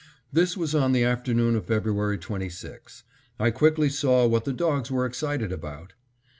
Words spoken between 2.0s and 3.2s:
26.